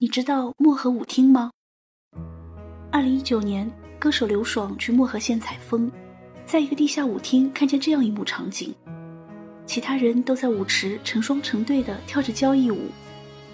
[0.00, 1.50] 你知道漠河舞厅吗？
[2.92, 5.90] 二零一九年，歌手刘爽去漠河县采风，
[6.46, 8.72] 在一个地下舞厅看见这样一幕场景：
[9.66, 12.92] 其他人都在舞池成双成对的跳着交谊舞，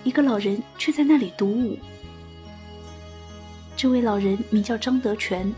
[0.02, 1.78] 一个老人却在那里独舞。
[3.74, 5.50] 这位老人名叫张德全，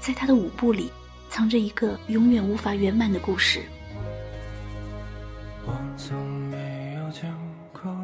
[0.00, 0.90] 在他的舞步里
[1.30, 3.62] 藏着一个永远无法圆满的故事。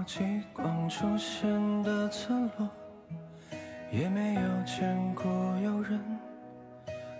[0.09, 2.66] 极光出现的村落，
[3.93, 5.31] 也没有见过
[5.62, 6.00] 有人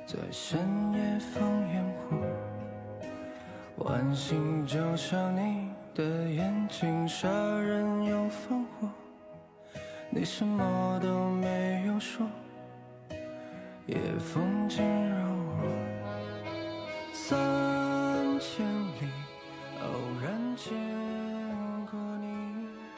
[0.07, 0.59] 在深
[0.95, 2.17] 夜放烟火。
[3.85, 8.89] 晚星就像你的眼睛，杀人又放火。
[10.09, 12.27] 你什么都没有说，
[13.85, 15.27] 夜风景柔
[15.61, 15.69] 弱。
[17.13, 17.37] 三
[18.41, 19.11] 千里
[19.83, 19.87] 偶
[20.23, 20.79] 然见过
[21.23, 21.28] 你。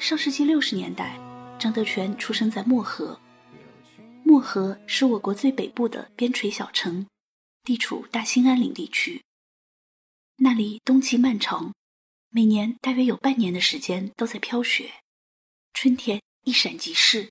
[0.00, 1.14] 上世纪六十年代，
[1.58, 3.20] 张德全出生在漠河。
[4.24, 7.06] 漠河是我国最北部的边陲小城，
[7.64, 9.22] 地处大兴安岭地区。
[10.36, 11.74] 那里冬季漫长，
[12.30, 14.90] 每年大约有半年的时间都在飘雪，
[15.74, 17.30] 春天一闪即逝。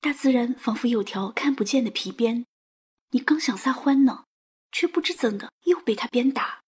[0.00, 2.44] 大自然仿佛有条看不见的皮鞭，
[3.10, 4.24] 你刚想撒欢呢，
[4.72, 6.62] 却不知怎的又被它鞭打。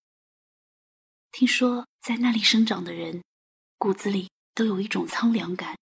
[1.32, 3.24] 听说在那里生长的人，
[3.76, 5.74] 骨子里都有一种苍凉感。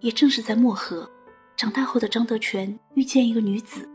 [0.00, 1.08] 也正是在漠河，
[1.56, 3.88] 长大后的张德全遇见一个女子，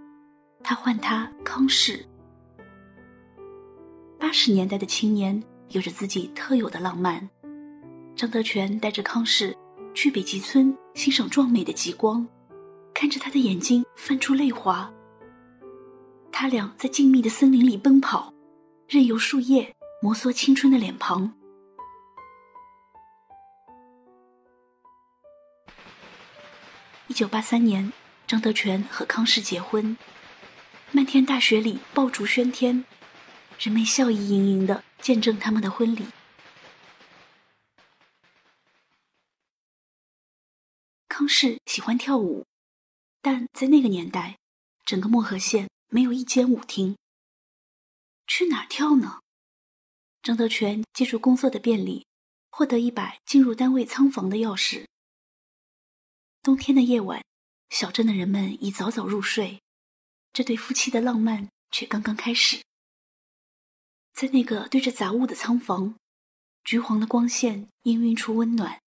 [0.64, 2.04] 他唤她康氏。
[4.18, 7.30] 八十年代的青年有着自己特有的浪漫，
[8.16, 9.56] 张德全带着康氏
[9.94, 12.28] 去北极村欣赏壮美的极光，
[12.94, 14.92] 看着他的眼睛泛出泪花。
[16.32, 18.34] 他俩在静谧的森林里奔跑，
[18.88, 21.32] 任由树叶摩挲青春的脸庞。
[27.10, 27.92] 一九八三年，
[28.28, 29.98] 张德全和康氏结婚。
[30.92, 32.86] 漫天大雪里，爆竹喧天，
[33.58, 36.06] 人们笑意盈盈的见证他们的婚礼。
[41.08, 42.46] 康氏喜欢跳舞，
[43.24, 44.38] 但在那个年代，
[44.86, 46.96] 整个漠河县没有一间舞厅。
[48.28, 49.20] 去哪跳呢？
[50.22, 52.06] 张德全借助工作的便利，
[52.52, 54.86] 获得一把进入单位仓房的钥匙。
[56.42, 57.22] 冬天的夜晚，
[57.70, 59.62] 小镇的人们已早早入睡，
[60.32, 62.62] 这对夫妻的浪漫却刚刚开始。
[64.14, 65.96] 在那个对着杂物的仓房，
[66.64, 68.80] 橘黄的光线氤氲出温暖，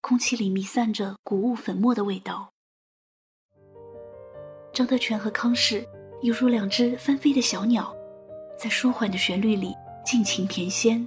[0.00, 2.50] 空气里弥散着谷物粉末的味道。
[4.74, 5.86] 张德全和康氏
[6.22, 7.94] 犹如两只翻飞的小鸟，
[8.58, 9.72] 在舒缓的旋律里
[10.04, 11.06] 尽情翩跹。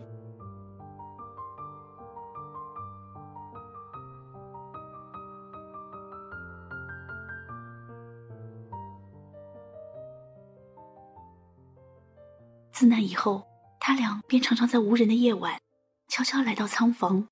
[12.80, 13.46] 自那以后，
[13.78, 15.60] 他俩便常常在无人的夜晚，
[16.08, 17.28] 悄悄来到仓房，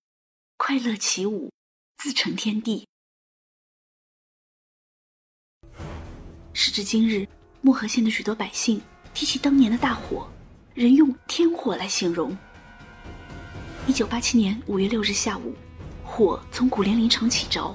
[0.58, 1.50] 快乐起舞，
[1.96, 2.86] 自成天地。
[6.52, 7.26] 时至今日，
[7.62, 8.82] 漠河县的许多百姓
[9.14, 10.28] 提起当年的大火，
[10.74, 12.38] 仍用“天火”来形容。
[13.88, 15.56] 一九八七年五月六日下午，
[16.04, 17.74] 火从古莲林场起着。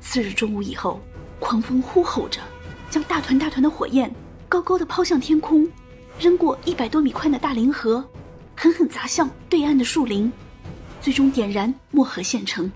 [0.00, 1.00] 次日中午以后，
[1.38, 2.42] 狂风呼吼着，
[2.90, 4.12] 将大团大团的火焰
[4.48, 5.64] 高高的抛向天空。
[6.18, 8.04] 扔过一百多米宽的大凌河，
[8.54, 10.32] 狠狠砸向对岸的树林，
[11.00, 12.70] 最终点燃漠河县城。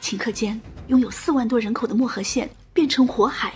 [0.00, 3.54] 顷刻间，拥有四万多人口的漠河县变成火海，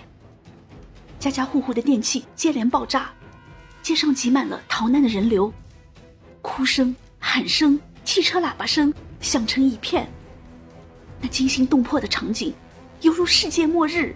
[1.18, 3.10] 家家户户的电器接连爆炸，
[3.82, 5.52] 街上挤满了逃难的人流，
[6.42, 10.10] 哭声、喊声、汽车喇叭声响成一片。
[11.20, 12.54] 那惊心动魄的场景，
[13.00, 14.14] 犹如世界末日。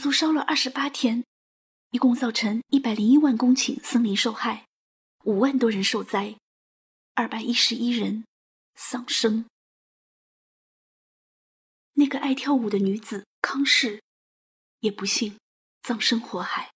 [0.00, 1.26] 足足烧了二十八天，
[1.90, 4.66] 一共造成一百零一万公顷森林受害，
[5.24, 6.38] 五万多人受灾，
[7.12, 8.24] 二百一十一人
[8.74, 9.44] 丧生。
[11.92, 14.02] 那个爱跳舞的女子康氏，
[14.78, 15.38] 也不幸
[15.82, 16.72] 葬身火海。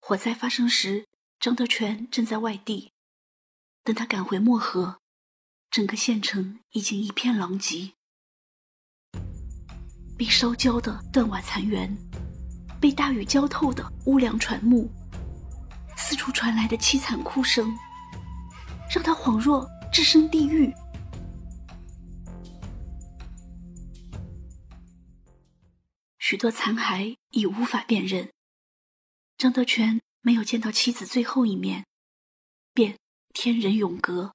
[0.00, 1.06] 火灾发生时，
[1.38, 2.92] 张德全正在外地，
[3.82, 5.00] 等他赶回漠河，
[5.70, 7.94] 整个县城已经一片狼藉。
[10.20, 11.96] 被烧焦的断瓦残垣，
[12.78, 14.86] 被大雨浇透的屋梁船木，
[15.96, 17.74] 四处传来的凄惨哭声，
[18.94, 20.70] 让他恍若置身地狱。
[26.18, 28.30] 许多残骸已无法辨认。
[29.38, 31.86] 张德全没有见到妻子最后一面，
[32.74, 32.98] 便
[33.32, 34.34] 天人永隔。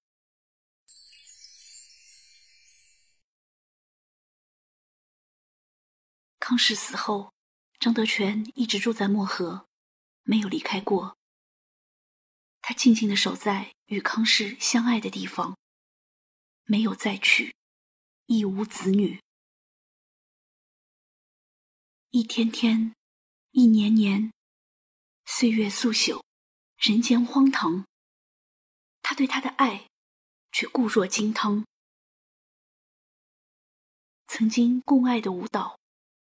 [6.47, 7.33] 康氏死后，
[7.79, 9.67] 张德全一直住在漠河，
[10.21, 11.17] 没有离开过。
[12.61, 15.57] 他静静的守在与康氏相爱的地方，
[16.65, 17.55] 没有再娶，
[18.27, 19.19] 亦无子女。
[22.11, 22.93] 一天天，
[23.49, 24.31] 一年年，
[25.25, 26.21] 岁月素朽，
[26.77, 27.87] 人间荒唐。
[29.01, 29.89] 他对她的爱，
[30.51, 31.65] 却固若金汤。
[34.27, 35.79] 曾经共爱的舞蹈。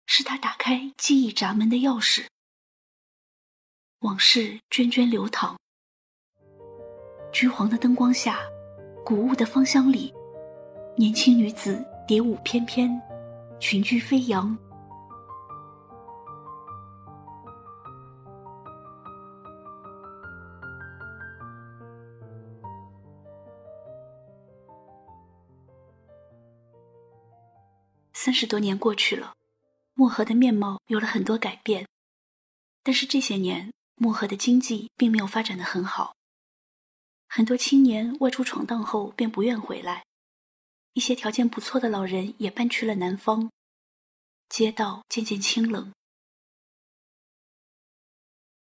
[0.06, 2.26] 是他打开记忆闸门的钥匙。
[4.00, 5.56] 往事涓涓流淌，
[7.32, 8.40] 橘黄的灯光下，
[9.04, 10.12] 古物的芳香里，
[10.96, 13.00] 年轻女子蝶舞翩翩，
[13.60, 14.58] 裙裾飞扬。
[28.12, 29.32] 三十多年过去了。
[29.94, 31.86] 漠河的面貌有了很多改变，
[32.82, 36.14] 但是这些年漠河的经济并没有发展的很好。
[37.28, 40.04] 很多青年外出闯荡后便不愿回来，
[40.92, 43.50] 一些条件不错的老人也搬去了南方，
[44.48, 45.92] 街道渐渐清冷。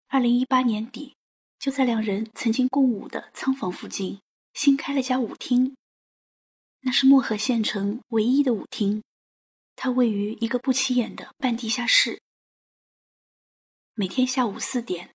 [0.08, 1.14] 二零一八年底，
[1.58, 4.20] 就在两人曾经共舞的仓房附近
[4.55, 5.76] 新开了家舞厅，
[6.81, 9.02] 那是漠河县城唯一的舞厅。
[9.76, 12.20] 它位于一个不起眼的半地下室。
[13.94, 15.14] 每天下午四点，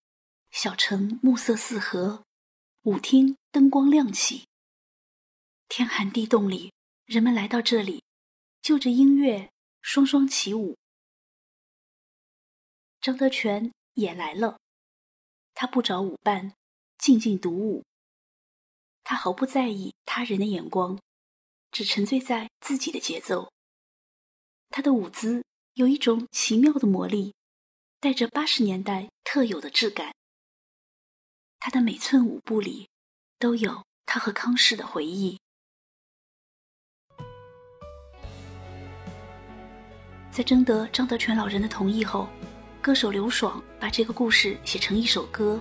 [0.51, 2.23] 小城暮色四合，
[2.83, 4.47] 舞厅灯光亮起。
[5.67, 6.71] 天寒地冻里，
[7.05, 8.03] 人们来到这里，
[8.61, 10.77] 就着音乐双双起舞。
[13.01, 14.59] 张德全也来了，
[15.53, 16.53] 他不找舞伴，
[16.97, 17.83] 静静独舞。
[19.03, 20.99] 他毫不在意他人的眼光，
[21.71, 23.50] 只沉醉在自己的节奏。
[24.73, 27.33] 他的舞姿有一种奇妙的魔力，
[27.99, 30.13] 带着八十年代特有的质感。
[31.59, 32.87] 他的每寸舞步里，
[33.37, 35.37] 都有他和康氏的回忆。
[40.31, 42.29] 在征得张德全老人的同意后，
[42.81, 45.59] 歌手刘爽把这个故事写成一首歌，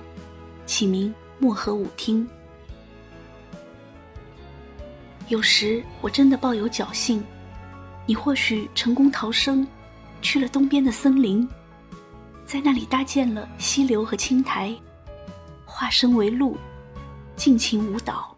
[0.67, 1.13] 起名
[1.43, 2.25] 《漠河舞厅》。
[5.27, 7.25] 有时我真的抱有侥幸。
[8.11, 9.65] 你或许成功逃生，
[10.21, 11.49] 去了东边的森林，
[12.45, 14.77] 在那里搭建了溪流和青苔，
[15.65, 16.57] 化身为鹿，
[17.37, 18.37] 尽情舞蹈。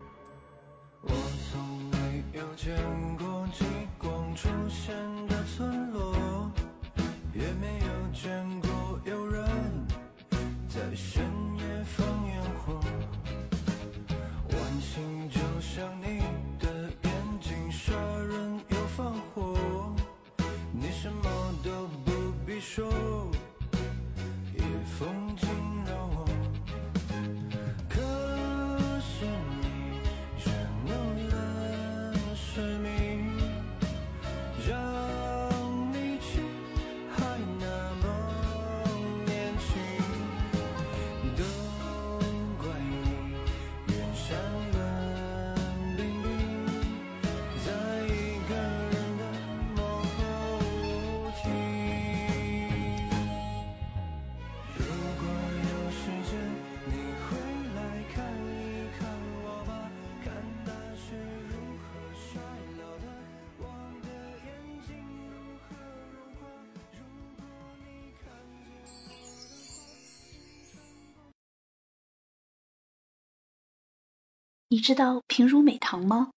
[74.73, 76.31] 你知道平如美棠吗？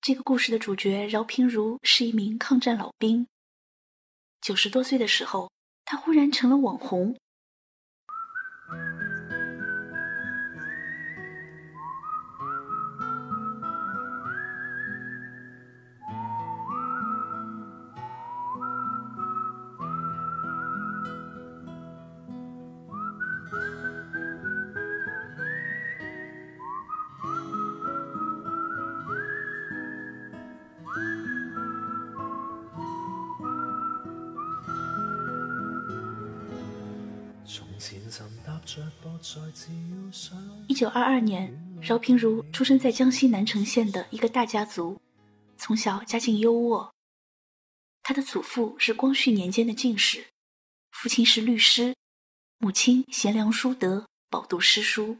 [0.00, 3.26] 这个故事的主角饶平如是一名抗战老兵。
[4.40, 5.50] 九十多岁的时候，
[5.84, 7.16] 他忽然成了网红。
[40.66, 45.00] 一九二二年，饶平如出生在江西南城县的一个大家族，
[45.56, 46.90] 从小家境优渥。
[48.02, 50.26] 他的祖父是光绪年间的进士，
[50.90, 51.94] 父亲是律师，
[52.58, 55.18] 母亲贤良淑德，饱读诗书。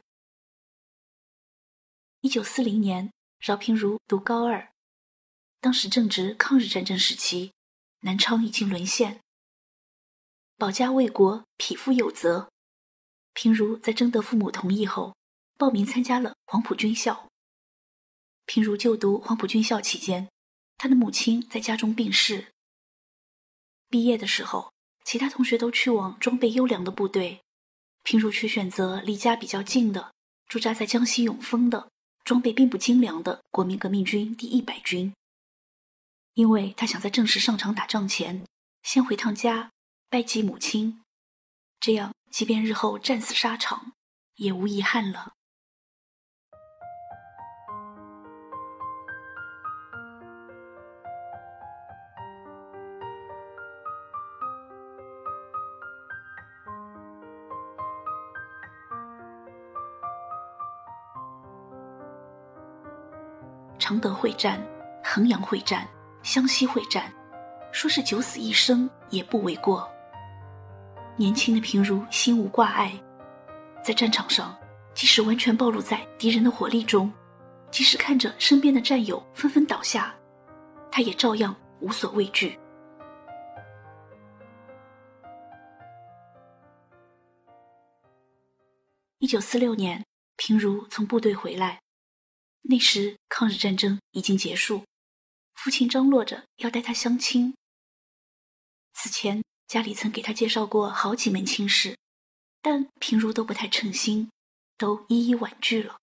[2.22, 4.72] 一九四零年，饶平如读高二，
[5.60, 7.52] 当时正值抗日战争时期，
[8.00, 9.20] 南昌已经沦陷。
[10.56, 12.48] 保家卫国，匹夫有责。
[13.36, 15.14] 平如在征得父母同意后，
[15.58, 17.28] 报名参加了黄埔军校。
[18.46, 20.26] 平如就读黄埔军校期间，
[20.78, 22.46] 他的母亲在家中病逝。
[23.90, 24.72] 毕业的时候，
[25.04, 27.42] 其他同学都去往装备优良的部队，
[28.04, 30.14] 平如却选择离家比较近的，
[30.48, 31.90] 驻扎在江西永丰的、
[32.24, 35.12] 装备并不精良的国民革命军第一百军，
[36.32, 38.46] 因为他想在正式上场打仗前，
[38.82, 39.70] 先回趟家。
[40.08, 41.02] 拜祭母亲，
[41.86, 43.92] 这样即便日后战死沙场，
[44.34, 45.34] 也无遗憾了。
[63.78, 64.60] 常德会战、
[65.04, 65.86] 衡阳会战、
[66.24, 67.14] 湘西会战，
[67.70, 69.88] 说是九死一生也不为过。
[71.18, 72.92] 年轻的平如心无挂碍，
[73.82, 74.54] 在战场上，
[74.94, 77.10] 即使完全暴露在敌人的火力中，
[77.70, 80.14] 即使看着身边的战友纷纷倒下，
[80.92, 82.58] 他也照样无所畏惧。
[89.18, 90.04] 一九四六年，
[90.36, 91.80] 平如从部队回来，
[92.60, 94.84] 那时抗日战争已经结束，
[95.54, 97.54] 父亲张罗着要带他相亲。
[98.92, 99.45] 此前。
[99.66, 101.96] 家里曾给他介绍过好几门亲事，
[102.62, 104.30] 但平如都不太称心，
[104.78, 105.98] 都一一婉拒了。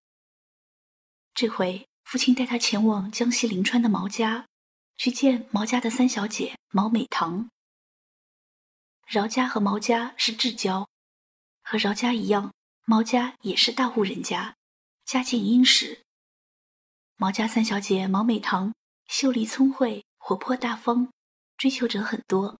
[1.34, 4.48] 这回父亲带他前往江西临川的毛家，
[4.98, 7.50] 去见毛家的三小姐毛美棠。
[9.08, 10.88] 饶家和毛家是至交，
[11.62, 12.54] 和饶家一样，
[12.86, 14.56] 毛家也是大户人家，
[15.06, 16.04] 家境殷实。
[17.16, 18.74] 毛家三小姐毛美棠
[19.08, 21.10] 秀丽聪慧，活泼大方，
[21.58, 22.60] 追求者很多。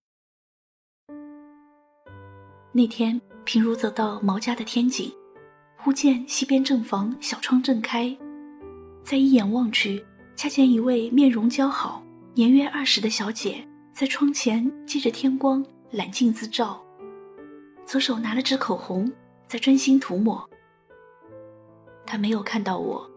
[2.76, 5.08] 那天，平如走到毛家的天井，
[5.76, 8.12] 忽见西边正房小窗正开，
[9.04, 10.04] 再一眼望去，
[10.34, 12.02] 恰见一位面容姣好、
[12.34, 16.84] 年约二十的小姐在窗前借着天光揽镜自照，
[17.86, 19.08] 左手拿了支口红，
[19.46, 20.44] 在专心涂抹。
[22.04, 23.08] 她没有看到我，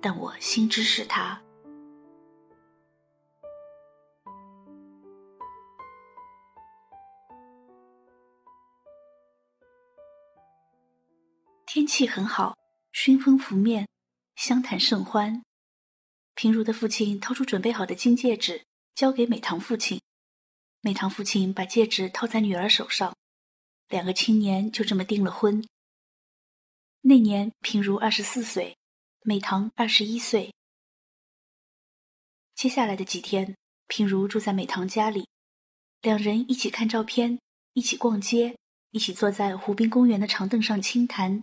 [0.00, 1.40] 但我心知是她。
[11.74, 12.56] 天气很好，
[12.92, 13.88] 熏风拂面，
[14.36, 15.42] 相谈甚欢。
[16.36, 18.64] 平如的父亲掏出准备好的金戒指，
[18.94, 20.00] 交给美棠父亲。
[20.82, 23.12] 美棠父亲把戒指套在女儿手上，
[23.88, 25.66] 两个青年就这么订了婚。
[27.00, 28.76] 那年平如二十四岁，
[29.22, 30.54] 美棠二十一岁。
[32.54, 33.56] 接下来的几天，
[33.88, 35.26] 平如住在美棠家里，
[36.02, 37.40] 两人一起看照片，
[37.72, 38.56] 一起逛街，
[38.92, 41.42] 一起坐在湖滨公园的长凳上倾谈。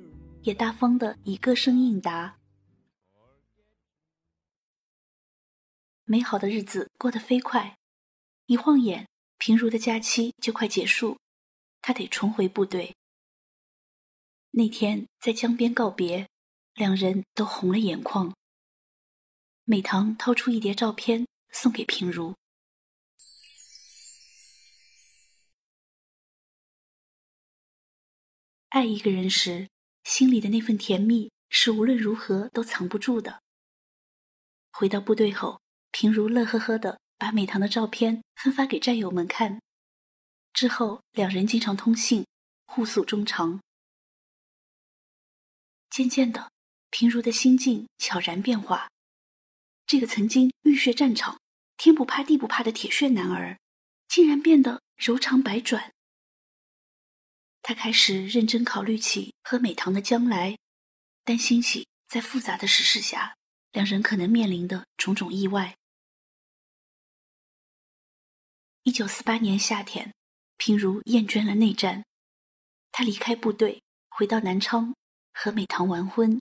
[0.43, 2.39] 也大方的以歌声应答。
[6.03, 7.77] 美好的日子过得飞快，
[8.47, 9.07] 一晃眼，
[9.37, 11.17] 平如的假期就快结束，
[11.81, 12.95] 他得重回部队。
[14.49, 16.27] 那天在江边告别，
[16.73, 18.35] 两人都红了眼眶。
[19.63, 22.35] 美棠掏出一叠照片送给平如。
[28.69, 29.69] 爱一个人时。
[30.03, 33.41] 心里的那份甜蜜是无论如何都藏不住的。
[34.71, 39.61] 回到部队后，平如乐呵呵的把美棠的照片分发给战友们看。
[40.53, 42.25] 之后，两人经常通信，
[42.65, 43.61] 互诉衷肠。
[45.89, 46.51] 渐渐的，
[46.89, 48.89] 平如的心境悄然变化。
[49.85, 51.39] 这个曾经浴血战场、
[51.77, 53.59] 天不怕地不怕的铁血男儿，
[54.07, 55.91] 竟然变得柔肠百转。
[57.61, 60.57] 他开始认真考虑起和美棠的将来，
[61.23, 63.35] 担心起在复杂的时事下，
[63.71, 65.75] 两人可能面临的种种意外。
[68.83, 70.11] 一九四八年夏天，
[70.57, 72.03] 平如厌倦了内战，
[72.91, 74.95] 他离开部队，回到南昌
[75.33, 76.39] 和美棠完婚。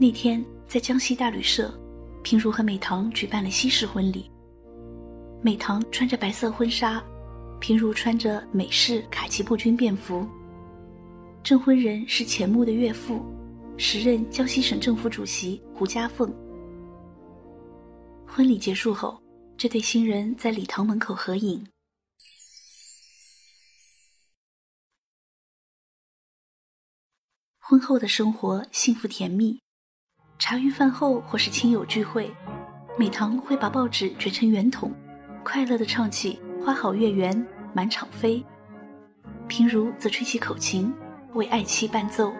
[0.00, 1.72] 那天在江西大旅社，
[2.24, 4.28] 平如和美棠举办了西式婚礼。
[5.40, 7.00] 美棠穿着白色婚纱，
[7.62, 10.28] 平如穿着美式卡其布军便服。
[11.44, 13.24] 证婚人是钱穆的岳父，
[13.76, 16.28] 时任江西省政府主席胡家凤。
[18.26, 19.22] 婚礼结束后，
[19.56, 21.64] 这对新人在礼堂门口合影。
[27.60, 29.60] 婚后的生活幸福甜蜜，
[30.36, 32.34] 茶余饭后或是亲友聚会，
[32.98, 34.92] 美棠会把报纸卷成圆筒，
[35.44, 37.32] 快乐地唱起《花好月圆》，
[37.72, 38.44] 满场飞。
[39.48, 40.92] 平如则吹起口琴，
[41.34, 42.32] 为爱妻伴奏。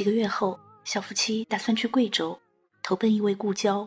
[0.00, 2.40] 几个月后，小夫妻打算去贵州，
[2.82, 3.86] 投奔一位故交，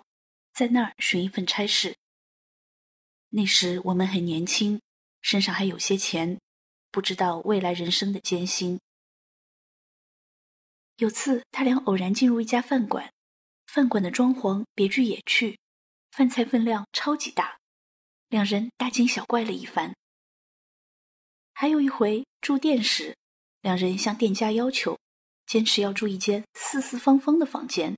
[0.53, 1.97] 在那儿寻一份差事。
[3.29, 4.79] 那时我们很年轻，
[5.23, 6.39] 身上还有些钱，
[6.91, 8.79] 不知道未来人生的艰辛。
[10.97, 13.11] 有次他俩偶然进入一家饭馆，
[13.65, 15.57] 饭馆的装潢别具野趣，
[16.11, 17.57] 饭菜分量超级大，
[18.29, 19.95] 两人大惊小怪了一番。
[21.53, 23.17] 还有一回住店时，
[23.61, 24.99] 两人向店家要求。
[25.45, 27.97] 坚持要住一间四四方方的房间。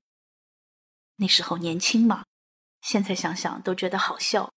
[1.18, 2.26] 那时候年轻嘛，
[2.82, 4.52] 现在想想都觉得好笑。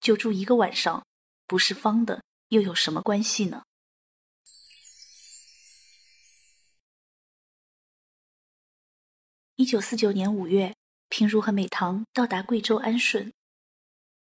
[0.00, 1.04] 就住一个晚上，
[1.46, 3.62] 不是方的又有什么关系呢？
[9.54, 10.74] 一九四九年五月，
[11.08, 13.32] 平如和美棠到达贵州安顺。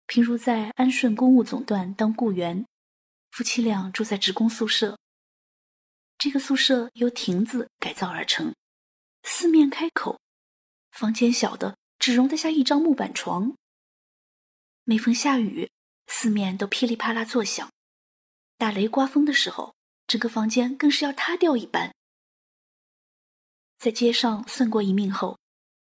[0.07, 2.67] 平如在安顺公务总段当雇员，
[3.31, 4.99] 夫妻俩住在职工宿舍。
[6.25, 8.55] 这个宿舍由亭子改造而成，
[9.25, 10.19] 四面开口，
[10.91, 13.55] 房间小的只容得下一张木板床。
[14.85, 15.71] 每逢下雨，
[16.07, 17.69] 四面都噼里啪啦作响；
[18.57, 19.75] 打雷刮风的时候，
[20.07, 21.95] 整个房间更是要塌掉一般。
[23.77, 25.39] 在街上算过一命后，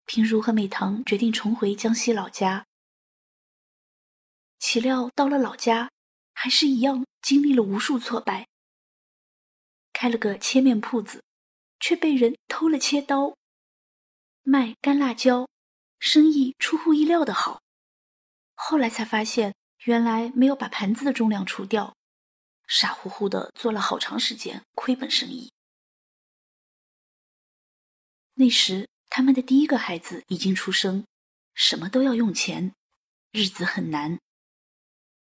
[0.07, 2.67] 平如和美棠决定重回江西老家。
[4.59, 5.93] 岂料到了老家，
[6.35, 8.49] 还是一样经历了无数挫败。
[9.93, 11.23] 开了个切面铺子，
[11.79, 13.37] 却被人偷了切刀。
[14.43, 15.49] 卖干辣椒，
[15.99, 17.61] 生意出乎意料的好。
[18.55, 21.95] 后来才发现，原来没有把盘子的重量除掉，
[22.67, 25.53] 傻乎乎的做了好长时间亏本生意。
[28.35, 31.05] 那时他们的第一个孩子已经出生，
[31.55, 32.73] 什么都要用钱，
[33.31, 34.19] 日子很难。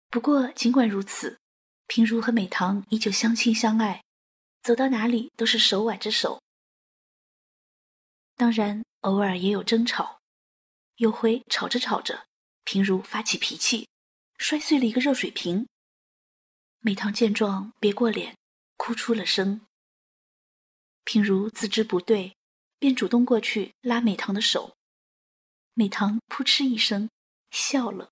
[0.08, 1.38] 不过尽管如此，
[1.86, 4.02] 平如和美棠依旧相亲相爱。
[4.62, 6.42] 走到哪里都是手挽着手，
[8.36, 10.20] 当然偶尔也有争吵。
[10.96, 12.26] 有回吵着吵着，
[12.64, 13.88] 平如发起脾气，
[14.36, 15.66] 摔碎了一个热水瓶。
[16.80, 18.36] 美棠见状，别过脸，
[18.76, 19.62] 哭出了声。
[21.04, 22.36] 平如自知不对，
[22.78, 24.76] 便主动过去拉美棠的手。
[25.72, 27.08] 美棠扑哧一声
[27.50, 28.10] 笑了。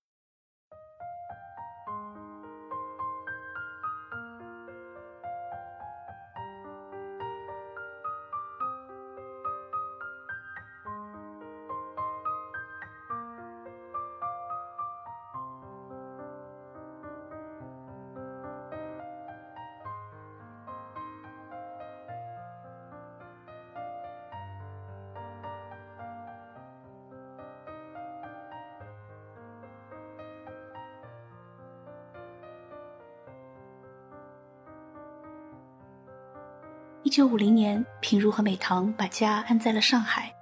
[37.19, 40.33] 九五零年，平如和美棠把家安在了上海。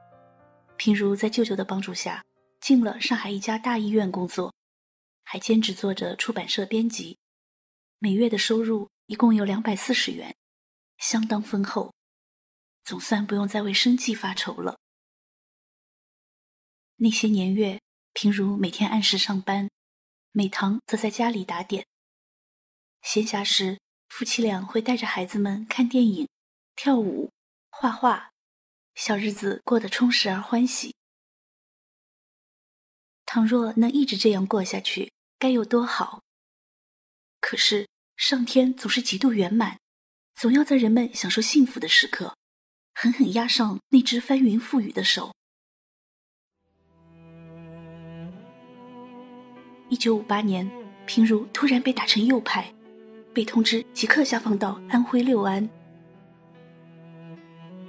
[0.77, 2.23] 平如在舅舅的帮助下，
[2.61, 4.53] 进了上海一家大医院工作，
[5.23, 7.17] 还兼职做着出版社编辑，
[7.97, 10.35] 每月的收入一共有两百四十元，
[10.99, 11.95] 相当丰厚，
[12.83, 14.77] 总算不用再为生计发愁了。
[16.97, 17.81] 那些年月，
[18.13, 19.67] 平如每天按时上班，
[20.31, 21.87] 美棠则在家里打点。
[23.01, 26.27] 闲暇时，夫妻俩会带着孩子们看电影。
[26.77, 27.31] 跳舞、
[27.71, 28.29] 画画、
[28.93, 30.93] 小日子过得充实而欢喜。
[33.25, 36.21] 倘若能一直这样过下去，该有多好！
[37.41, 39.79] 可是上天总是极度圆满，
[40.35, 42.37] 总要在人们享受幸福的时刻，
[42.93, 45.33] 狠狠压上那只翻云覆雨的手。
[49.89, 50.69] 一九五八年，
[51.07, 52.71] 平如突然被打成右派，
[53.33, 55.67] 被通知即刻下放到安徽六安。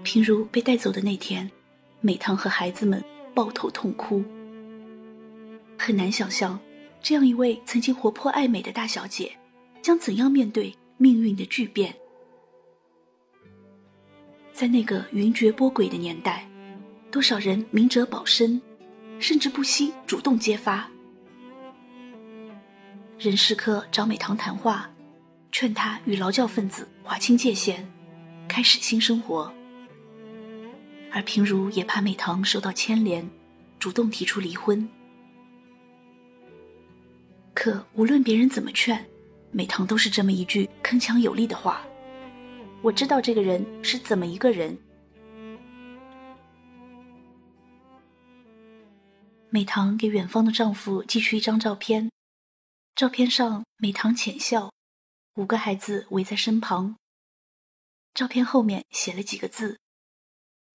[0.09, 1.51] 平如被带走的那天，
[2.01, 4.25] 美棠和孩子们抱头痛哭。
[5.79, 6.59] 很难想象，
[7.03, 9.31] 这样一位曾经活泼爱美的大小姐，
[9.83, 11.95] 将怎样面对命运的巨变。
[14.51, 16.49] 在那个云谲波诡的年代，
[17.11, 18.59] 多少人明哲保身，
[19.19, 20.89] 甚至不惜主动揭发。
[23.19, 24.91] 任世科找美棠谈话，
[25.53, 27.87] 劝她与劳教分子划清界限，
[28.49, 29.53] 开始新生活。
[31.13, 33.29] 而平如也怕美棠受到牵连，
[33.79, 34.89] 主动提出离婚。
[37.55, 39.05] 可无论别人怎么劝，
[39.51, 41.85] 美棠都是这么一句铿锵有力的话
[42.83, 44.79] ：“我知道这个人是怎么一个人。”
[49.51, 52.11] 美棠给远方的丈夫寄去一张照片，
[52.95, 54.71] 照片上美棠浅笑，
[55.35, 56.97] 五个孩子围在身旁。
[58.13, 59.79] 照片后面写了几个字。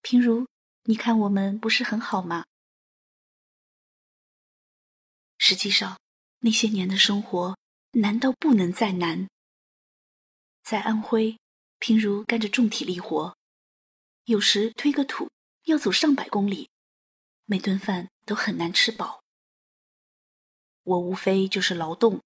[0.03, 0.45] 平如，
[0.83, 2.45] 你看我们不是很好吗？
[5.37, 5.97] 实际上，
[6.39, 7.57] 那些年的生活
[7.91, 9.29] 难道不能再难？
[10.61, 11.39] 在安徽，
[11.79, 13.37] 平如干着重体力活，
[14.25, 15.31] 有时推个土
[15.63, 16.69] 要走上百公里，
[17.45, 19.23] 每顿饭都很难吃饱。
[20.83, 22.21] 我无非就是劳动，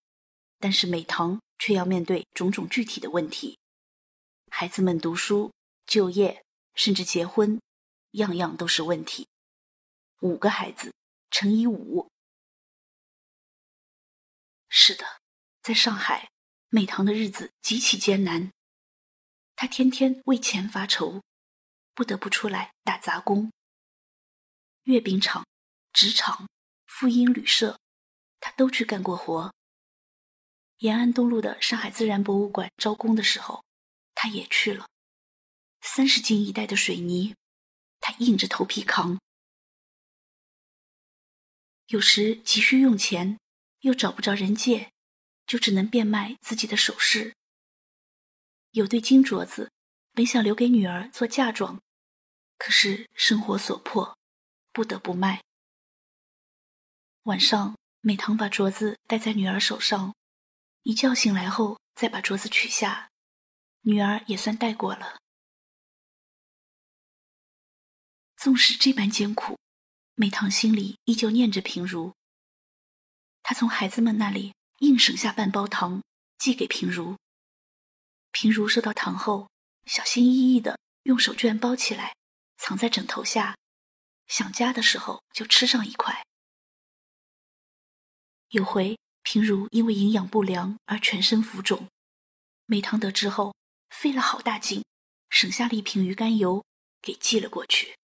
[0.57, 3.59] 但是美堂却要面对种种具体的问题：
[4.49, 5.53] 孩子们读书、
[5.85, 7.61] 就业，甚至结婚。
[8.17, 9.27] 样样都是问题。
[10.19, 10.93] 五个孩子
[11.31, 12.09] 乘以五，
[14.67, 15.21] 是的，
[15.61, 16.29] 在上海，
[16.69, 18.51] 美棠的日子极其艰难。
[19.55, 21.23] 她天天为钱发愁，
[21.93, 23.51] 不得不出来打杂工。
[24.83, 25.45] 月饼厂、
[25.91, 26.47] 纸厂、
[26.85, 27.79] 妇婴旅社，
[28.39, 29.53] 她都去干过活。
[30.77, 33.63] 延安东路的上海自然博物馆招工的时候，
[34.13, 34.87] 她也去了。
[35.81, 37.35] 三十斤一袋的水泥。
[38.07, 39.19] 他硬着头皮扛，
[41.87, 43.37] 有时急需用钱，
[43.81, 44.93] 又找不着人借，
[45.45, 47.35] 就只能变卖自己的首饰。
[48.71, 49.69] 有对金镯子，
[50.13, 51.81] 本想留给女儿做嫁妆，
[52.57, 54.17] 可是生活所迫，
[54.71, 55.43] 不得不卖。
[57.23, 60.15] 晚上，美棠把镯子戴在女儿手上，
[60.83, 63.09] 一觉醒来后再把镯子取下，
[63.81, 65.19] 女儿也算戴过了。
[68.37, 69.57] 纵使这般艰苦，
[70.13, 72.13] 美棠心里依旧念着平如。
[73.41, 76.03] 她从孩子们那里硬省下半包糖，
[76.37, 77.17] 寄给平如。
[78.31, 79.49] 平如收到糖后，
[79.85, 82.15] 小心翼翼的用手绢包起来，
[82.57, 83.57] 藏在枕头下，
[84.27, 86.23] 想家的时候就吃上一块。
[88.49, 91.87] 有回平如因为营养不良而全身浮肿，
[92.67, 93.55] 美棠得知后，
[93.89, 94.85] 费了好大劲，
[95.31, 96.63] 省下了一瓶鱼肝油，
[97.01, 97.97] 给寄了过去。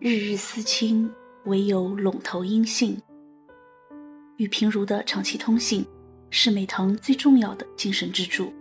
[0.00, 1.12] 日日思亲，
[1.46, 2.96] 唯有陇头音信。
[4.36, 5.84] 与平如的长期通信，
[6.30, 8.52] 是美棠最重要的精神支柱。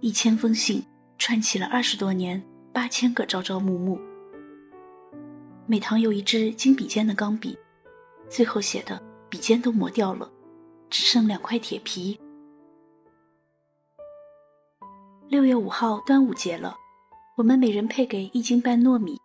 [0.00, 0.84] 一千封信
[1.18, 3.96] 串起了二十多年，八千个朝朝暮暮。
[5.66, 7.56] 美棠有一支金笔尖的钢笔，
[8.28, 10.28] 最后写的笔尖都磨掉了，
[10.90, 12.18] 只剩两块铁皮。
[15.28, 16.74] 六月五号端午节了，
[17.36, 19.21] 我们每人配给一斤半糯米。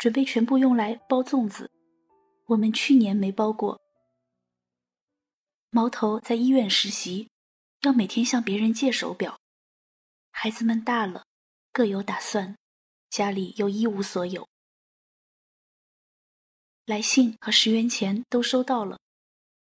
[0.00, 1.70] 准备全部用来包粽子，
[2.46, 3.78] 我们去年没包过。
[5.68, 7.28] 毛头在医院实习，
[7.82, 9.38] 要每天向别人借手表。
[10.30, 11.26] 孩子们大了，
[11.70, 12.56] 各有打算，
[13.10, 14.48] 家里又一无所有。
[16.86, 18.98] 来信和十元钱都收到了，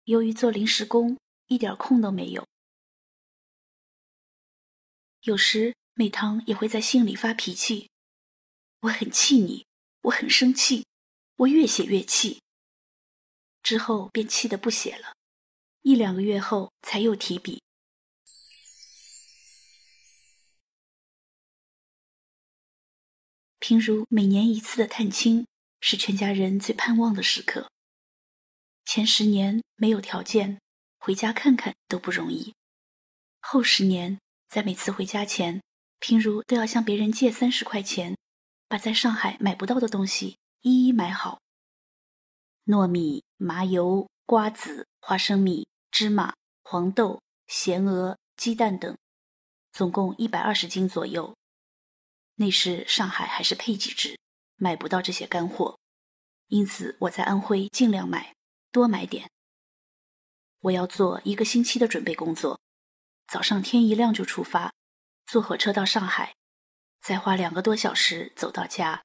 [0.05, 1.17] 由于做临时工，
[1.47, 2.47] 一点空都没有。
[5.23, 7.89] 有时美棠也会在信里发脾气，
[8.79, 9.65] 我很气你。
[10.01, 10.85] 我很生气，
[11.35, 12.41] 我越写越气。
[13.61, 15.15] 之后便气得不写了，
[15.81, 17.61] 一两个月后才又提笔。
[23.59, 25.45] 平如每年一次的探亲，
[25.79, 27.69] 是全家人最盼望的时刻。
[28.85, 30.59] 前十年没有条件
[30.97, 32.55] 回家看看都不容易，
[33.39, 35.61] 后十年在每次回家前
[35.99, 38.17] 平如都要向别人借三十块钱，
[38.71, 41.41] 把在上海买不到的东西一一买好：
[42.65, 48.97] 糯米、麻油、瓜子、花生米、芝麻、黄豆、咸鹅、鸡蛋等，
[49.73, 51.35] 总共一百二十斤左右。
[52.35, 54.17] 那时上海还是配给制，
[54.55, 55.77] 买不到这些干货，
[56.47, 58.33] 因此我在安徽尽量买，
[58.71, 59.29] 多买点。
[60.61, 62.57] 我要做一个星期的准备工作，
[63.27, 64.71] 早上天一亮就出发。
[65.25, 66.33] 坐火车到上海，
[67.01, 69.01] 再花两个多小时走到家。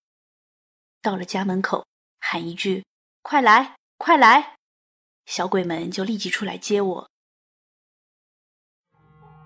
[1.01, 1.87] 到了家门口，
[2.21, 2.85] 喊一句
[3.23, 4.57] “快来，快来”，
[5.25, 7.11] 小鬼们就立即出来接我。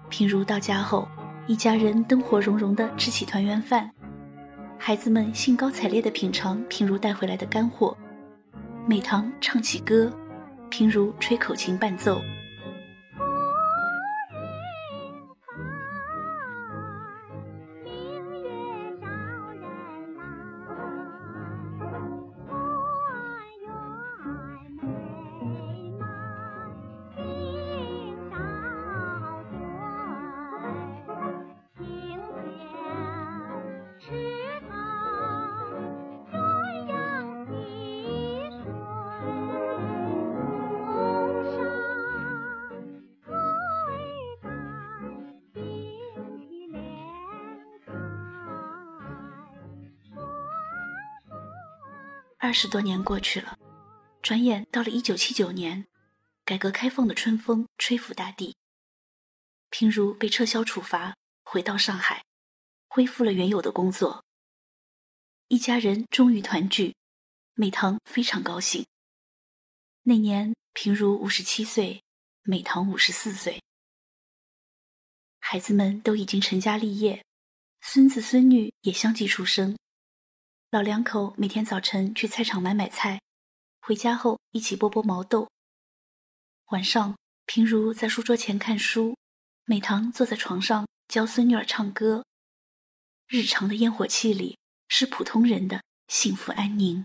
[0.08, 1.08] 平如到家后，
[1.46, 3.88] 一家人灯火融融的吃起团圆饭，
[4.78, 7.96] 孩子们兴高采烈的品尝平如带回来的干货。
[8.88, 10.10] 美棠唱起歌，
[10.68, 12.20] 平如吹口琴伴奏。
[52.42, 53.58] 二十多年过去了，
[54.22, 55.86] 转眼到了一九七九年，
[56.42, 58.56] 改革开放的春风吹拂大地。
[59.68, 62.24] 平如被撤销处罚，回到上海，
[62.88, 64.24] 恢复了原有的工作。
[65.48, 66.96] 一家人终于团聚，
[67.52, 68.86] 美棠非常高兴。
[70.04, 72.02] 那年平如五十七岁，
[72.44, 73.62] 美棠五十四岁，
[75.40, 77.22] 孩子们都已经成家立业，
[77.82, 79.76] 孙子孙女也相继出生。
[80.70, 83.20] 老两口每天早晨去菜场买买菜，
[83.80, 85.50] 回家后一起剥剥毛豆。
[86.66, 89.16] 晚上，平如在书桌前看书，
[89.64, 92.24] 美棠坐在床上教孙女儿唱歌。
[93.26, 97.04] 日常的烟火气里，是普通人的幸福安宁。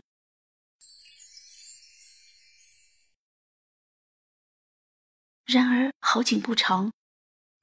[5.45, 6.91] 然而好景不长，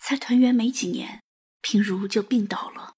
[0.00, 1.22] 才团圆没几年，
[1.60, 2.94] 平如就病倒了。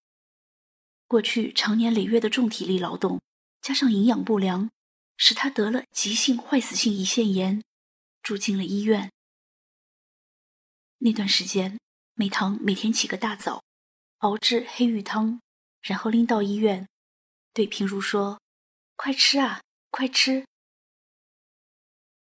[1.15, 3.21] 过去常年累月的重体力劳动，
[3.63, 4.69] 加上营养不良，
[5.17, 7.63] 使他得了急性坏死性胰腺炎，
[8.21, 9.13] 住进了医院。
[10.99, 11.79] 那段时间，
[12.15, 13.63] 美棠每天起个大早，
[14.19, 15.41] 熬制黑玉汤，
[15.83, 16.89] 然后拎到医院，
[17.53, 18.41] 对平如说
[18.99, 20.45] ：“快吃啊，快吃。”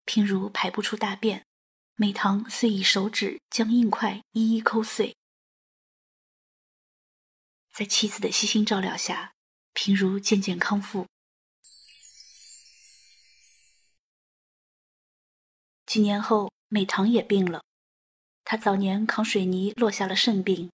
[0.06, 1.46] 平如排不出大便，
[1.94, 5.16] 美棠遂以手指将硬块一一抠碎。
[7.80, 9.32] 在妻子的悉心照料下，
[9.72, 11.08] 平如渐渐康复。
[15.86, 17.64] 几年后，美棠也病了。
[18.44, 20.70] 她早年扛水泥落下了肾病，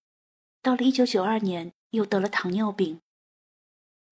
[0.63, 2.99] 到了一九九二年又得了糖尿病。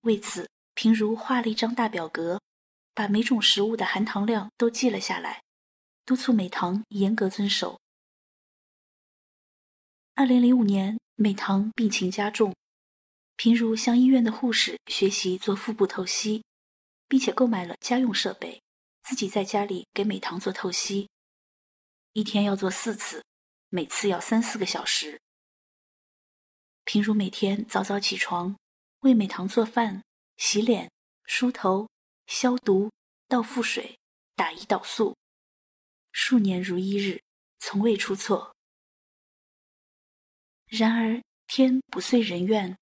[0.02, 2.40] 为此，平如画了一张大表格，
[2.94, 5.42] 把每种食物的含糖量都记了下来，
[6.06, 7.82] 督促美棠严格遵守。
[10.14, 12.54] 二零零五年，美棠病情加重。
[13.36, 16.44] 平如向医院的护士学习做腹部透析，
[17.08, 18.62] 并且购买了家用设备，
[19.04, 21.10] 自己在家里给美棠做透析，
[22.14, 23.24] 一天要做四次，
[23.70, 25.20] 每次要三四个小时。
[26.86, 28.56] 平如每天早早起床，
[29.00, 30.04] 为美棠做饭、
[30.38, 30.92] 洗脸、
[31.26, 31.90] 梳头、
[32.28, 32.92] 消毒、
[33.28, 33.98] 倒腹水、
[34.36, 35.18] 打胰岛素，
[36.12, 37.22] 数年如一日，
[37.60, 38.56] 从未出错。
[40.68, 42.78] 然而天不遂人愿。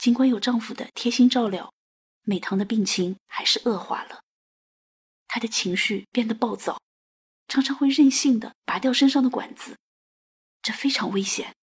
[0.00, 1.74] 尽管有丈夫的贴心照料，
[2.22, 4.22] 美棠的病情还是恶化了。
[5.28, 6.80] 她的情绪变得暴躁，
[7.48, 9.76] 常常会任性的拔掉身上的管子，
[10.62, 11.54] 这非常危险。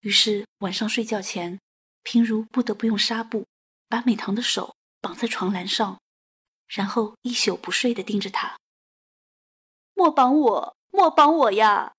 [0.00, 1.60] 于是晚上睡觉前，
[2.02, 3.46] 平如不得不用纱布
[3.88, 6.00] 把美棠的手绑在床栏上，
[6.66, 8.58] 然后一宿不睡的盯着她。
[9.94, 11.94] 莫绑我，莫绑我呀！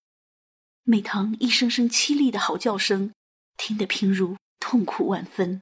[0.84, 3.14] 美棠一声声凄厉的嚎叫声，
[3.56, 4.36] 听得平如。
[4.60, 5.62] 痛苦万分。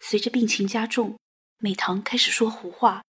[0.00, 1.18] 随着病情加重，
[1.58, 3.02] 美棠开始说胡话。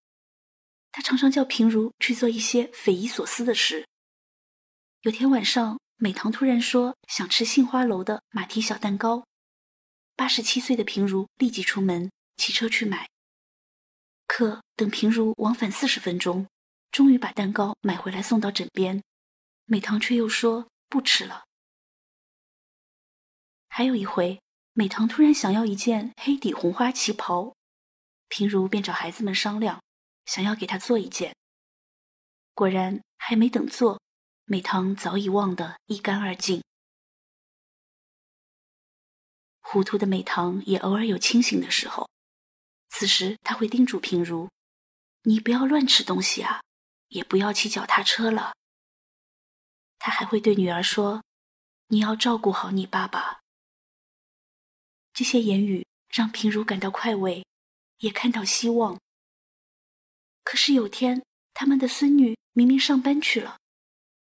[0.92, 3.86] 她常常叫平如去做一些匪夷所思的事。
[5.02, 9.26] 有天晚上，美棠突然说想吃杏花楼的马蹄小蛋糕。
[10.16, 13.10] 八十七岁的平如立即出门骑车去买。
[14.26, 16.48] 可等平如往返四十分钟，
[16.92, 19.04] 终于把蛋糕买回来送到枕边，
[19.66, 21.45] 美棠却又说不吃了。
[23.78, 27.54] 还有一回，美棠突然想要一件黑底红花旗袍，
[28.30, 29.82] 平如便找孩子们商量，
[30.24, 31.36] 想要给她做一件。
[32.54, 34.00] 果然，还没等做，
[34.46, 36.64] 美棠早已忘得一干二净。
[39.60, 42.10] 糊涂的美棠也偶尔有清醒的时候，
[42.88, 44.50] 此时他会叮嘱平如
[45.28, 46.62] ：“你不要乱吃东西啊，
[47.10, 48.54] 也不要骑脚踏车了。”
[50.00, 51.22] 他还会对女儿说
[51.92, 53.40] ：“你要照顾好你爸爸。”
[55.16, 57.48] 这些言语让平如感到快慰，
[58.00, 59.00] 也看到希望。
[60.44, 61.24] 可是有天，
[61.54, 63.58] 他们的孙女明明上班去了，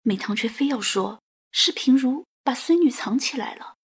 [0.01, 1.21] 美棠却非要说
[1.51, 3.75] 是平如把孙女藏起来了。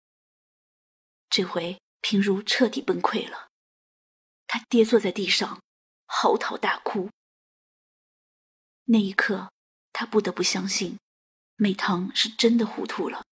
[1.29, 3.49] 这回平如彻底崩溃了，
[4.47, 5.61] 她跌坐在地上，
[6.07, 7.11] 嚎啕大哭。
[8.85, 9.51] 那一刻，
[9.93, 11.01] 她不得不相信，
[11.57, 13.27] 美棠是真的糊涂了，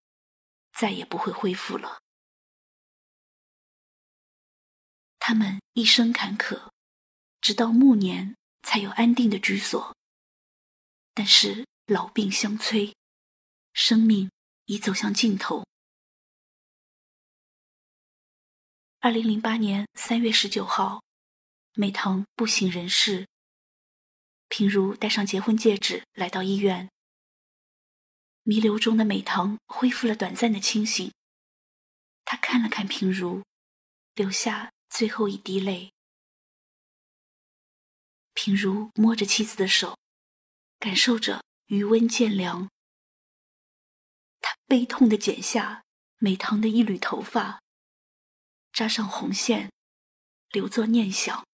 [0.72, 2.00] 再也不会恢复了。
[5.30, 6.72] 他们一生坎坷，
[7.40, 9.96] 直到暮年才有安定的居所。
[11.14, 12.96] 但是老病相催，
[13.72, 14.28] 生命
[14.64, 15.64] 已走向尽头。
[18.98, 21.00] 二零零八年三月十九号，
[21.74, 23.28] 美棠不省人事。
[24.48, 26.90] 平如戴上结婚戒指来到医院。
[28.42, 31.12] 弥留中的美棠恢复了短暂的清醒，
[32.24, 33.44] 她看了看平如，
[34.16, 35.94] 留下最后一滴泪。
[38.34, 39.96] 平如摸着妻子的手，
[40.78, 42.68] 感受着余温渐凉。
[44.40, 45.84] 他悲痛地剪下
[46.18, 47.62] 美棠的一缕头发。
[48.72, 49.70] 扎上红线，
[50.50, 51.46] 留作念想。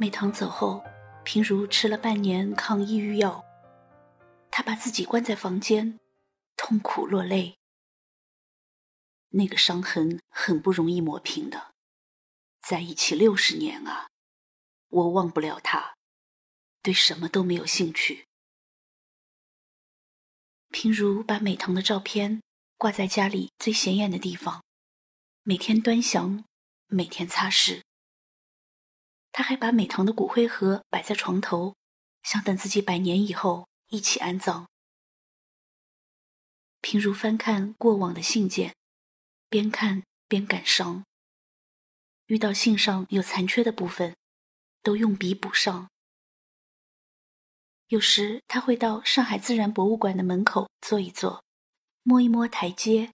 [0.00, 0.82] 美棠走后，
[1.26, 3.44] 平如吃了半年抗抑郁药。
[4.50, 6.00] 她把自己关在房间，
[6.56, 7.58] 痛苦落泪。
[9.28, 11.74] 那个伤痕很不容易抹平的，
[12.62, 14.08] 在一起六十年啊，
[14.88, 15.94] 我忘不了他，
[16.80, 18.26] 对什么都没有兴趣。
[20.70, 22.40] 平如把美棠的照片
[22.78, 24.64] 挂在家里最显眼的地方，
[25.42, 26.42] 每天端详，
[26.86, 27.82] 每天擦拭。
[29.32, 31.76] 他还把美棠的骨灰盒摆在床头，
[32.22, 34.68] 想等自己百年以后一起安葬。
[36.80, 38.74] 平如翻看过往的信件，
[39.48, 41.04] 边看边感伤。
[42.26, 44.16] 遇到信上有残缺的部分，
[44.82, 45.88] 都用笔补上。
[47.88, 51.44] 有时他会到上海自然博物馆的门口坐一坐，
[52.02, 53.12] 摸一摸台阶，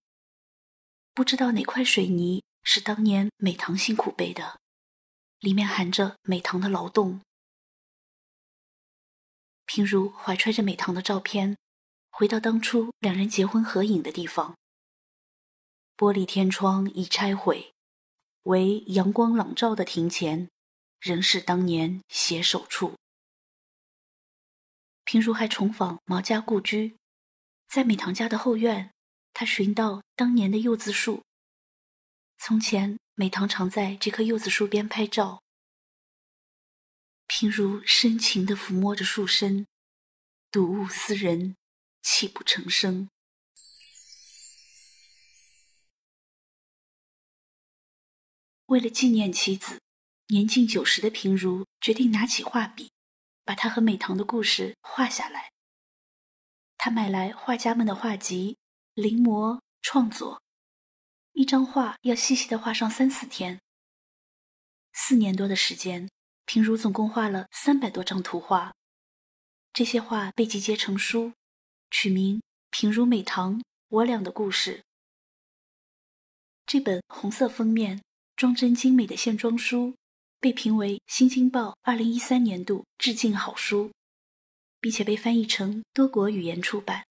[1.15, 4.61] 不知道哪块水泥是当年美棠辛苦背的。
[5.41, 7.21] 里面含着美棠的劳动。
[9.67, 11.57] 平如怀揣着美棠的照片，
[12.11, 14.57] 回到当初两人结婚合影的地方。
[15.97, 17.73] 玻璃天窗已拆毁，
[18.45, 20.49] 唯阳光朗照的庭前，
[21.01, 22.95] 仍是当年携手处。
[25.05, 26.97] 平如还重访毛家故居，
[27.67, 28.93] 在美棠家的后院，
[29.33, 31.23] 他寻到当年的柚子树。
[32.39, 32.99] 从前。
[33.19, 35.43] 美棠常在这棵柚子树边拍照，
[37.27, 39.67] 平如深情地抚摸着树身，
[40.51, 41.57] 睹物思人，
[42.03, 43.09] 泣不成声。
[48.67, 49.81] 为了纪念妻子，
[50.27, 52.91] 年近九十的平如决定拿起画笔，
[53.47, 55.53] 把他和美棠的故事画下来。
[56.77, 58.59] 他买来画家们的画集，
[58.93, 60.43] 临摹创作。
[61.37, 63.61] 一张画要细细的画上三四天，
[64.95, 66.09] 四年多的时间，
[66.47, 68.75] 平如总共画了三百多张图画。
[69.75, 71.35] 这些画被集结成书，
[71.91, 72.39] 取名
[72.71, 74.79] 《平如美棠我俩的故事》。
[76.65, 78.03] 这本红色封面、
[78.35, 79.95] 装帧精美的线装书，
[80.41, 83.93] 被评为《新京报》二零一三年度致敬好书，
[84.81, 87.05] 并且被翻译成多国语言出版。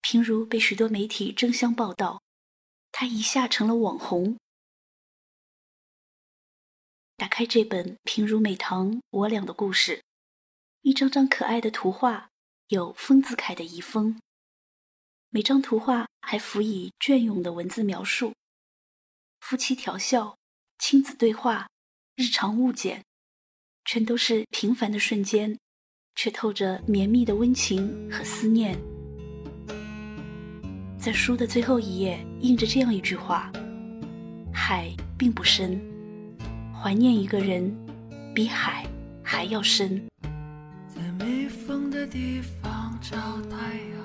[0.00, 2.21] 平如被许多媒体争相报道。
[2.92, 4.36] 他一下成了网红。
[7.16, 9.96] 打开这本《平如美棠我俩的故事》，
[10.82, 12.28] 一张张可爱的图画，
[12.68, 14.20] 有丰子恺的遗风。
[15.30, 18.34] 每张图画还辅以隽永的文字描述，
[19.40, 20.36] 夫妻调笑、
[20.78, 21.68] 亲子对话、
[22.16, 23.04] 日常物件，
[23.84, 25.58] 全都是平凡的瞬间，
[26.14, 29.01] 却透着绵密的温情和思念。
[31.02, 33.50] 在书的最后一页，印着这样一句话
[34.54, 34.88] ：“海
[35.18, 35.80] 并不深，
[36.72, 37.76] 怀念一个人，
[38.32, 38.86] 比海
[39.20, 40.00] 还要深。”
[40.86, 43.16] 在没风的地方找
[43.50, 43.98] 太阳。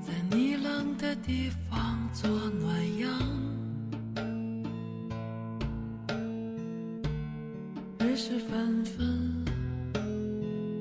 [0.00, 3.08] 在你冷的地方做暖阳，
[8.00, 9.44] 日时纷纷，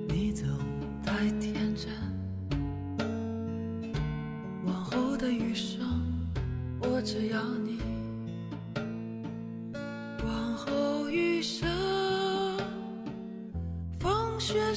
[0.09, 0.47] 你走
[7.12, 7.78] 只要你。
[10.24, 11.68] 往后余生，
[13.99, 14.74] 风雪